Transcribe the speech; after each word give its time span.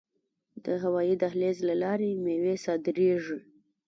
د 0.65 0.67
هوایی 0.83 1.13
دهلیز 1.23 1.57
له 1.69 1.75
لارې 1.83 2.09
میوې 2.25 2.55
صادریږي. 2.65 3.39